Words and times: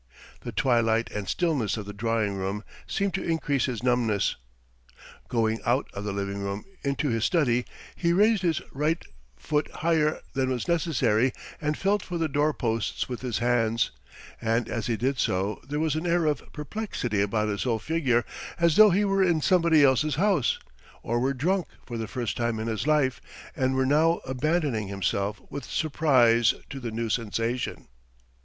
The 0.39 0.51
twilight 0.51 1.11
and 1.11 1.27
stillness 1.29 1.77
of 1.77 1.85
the 1.85 1.93
drawing 1.93 2.33
room 2.33 2.63
seemed 2.87 3.13
to 3.13 3.23
increase 3.23 3.65
his 3.65 3.83
numbness. 3.83 4.35
Going 5.27 5.59
out 5.63 5.89
of 5.93 6.03
the 6.05 6.11
drawing 6.11 6.39
room 6.41 6.65
into 6.83 7.09
his 7.09 7.23
study 7.23 7.65
he 7.95 8.11
raised 8.11 8.41
his 8.41 8.63
right 8.71 9.05
foot 9.37 9.69
higher 9.69 10.21
than 10.33 10.49
was 10.49 10.67
necessary, 10.67 11.33
and 11.61 11.77
felt 11.77 12.01
for 12.01 12.17
the 12.17 12.27
doorposts 12.27 13.07
with 13.07 13.21
his 13.21 13.37
hands, 13.37 13.91
and 14.41 14.67
as 14.67 14.87
he 14.87 14.97
did 14.97 15.19
so 15.19 15.61
there 15.69 15.79
was 15.79 15.93
an 15.93 16.07
air 16.07 16.25
of 16.25 16.51
perplexity 16.51 17.21
about 17.21 17.49
his 17.49 17.61
whole 17.61 17.77
figure 17.77 18.25
as 18.57 18.77
though 18.77 18.89
he 18.89 19.05
were 19.05 19.21
in 19.21 19.39
somebody 19.39 19.83
else's 19.83 20.15
house, 20.15 20.57
or 21.03 21.19
were 21.19 21.35
drunk 21.35 21.67
for 21.85 21.99
the 21.99 22.07
first 22.07 22.35
time 22.35 22.57
in 22.59 22.67
his 22.67 22.87
life 22.87 23.21
and 23.55 23.75
were 23.75 23.85
now 23.85 24.19
abandoning 24.25 24.87
himself 24.87 25.39
with 25.51 25.63
surprise 25.63 26.55
to 26.71 26.79
the 26.79 26.89
new 26.89 27.07
sensation. 27.07 27.87